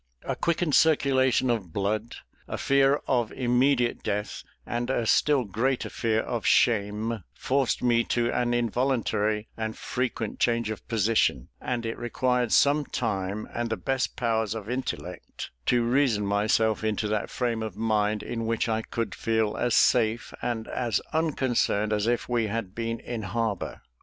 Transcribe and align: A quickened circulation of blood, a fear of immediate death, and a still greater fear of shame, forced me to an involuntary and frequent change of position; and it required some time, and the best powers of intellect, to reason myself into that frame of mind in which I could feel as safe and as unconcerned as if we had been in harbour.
A 0.23 0.35
quickened 0.35 0.73
circulation 0.73 1.51
of 1.51 1.71
blood, 1.71 2.15
a 2.47 2.57
fear 2.57 3.01
of 3.07 3.31
immediate 3.31 4.01
death, 4.01 4.43
and 4.65 4.89
a 4.89 5.05
still 5.05 5.43
greater 5.45 5.89
fear 5.91 6.21
of 6.21 6.43
shame, 6.43 7.23
forced 7.35 7.83
me 7.83 8.03
to 8.05 8.31
an 8.31 8.51
involuntary 8.51 9.47
and 9.55 9.77
frequent 9.77 10.39
change 10.39 10.71
of 10.71 10.87
position; 10.87 11.49
and 11.61 11.85
it 11.85 11.99
required 11.99 12.51
some 12.51 12.83
time, 12.83 13.47
and 13.53 13.69
the 13.69 13.77
best 13.77 14.15
powers 14.15 14.55
of 14.55 14.67
intellect, 14.71 15.51
to 15.67 15.83
reason 15.83 16.25
myself 16.25 16.83
into 16.83 17.07
that 17.07 17.29
frame 17.29 17.61
of 17.61 17.77
mind 17.77 18.23
in 18.23 18.47
which 18.47 18.67
I 18.67 18.81
could 18.81 19.13
feel 19.13 19.55
as 19.55 19.75
safe 19.75 20.33
and 20.41 20.67
as 20.67 20.99
unconcerned 21.13 21.93
as 21.93 22.07
if 22.07 22.27
we 22.27 22.47
had 22.47 22.73
been 22.73 22.99
in 22.99 23.21
harbour. 23.21 23.83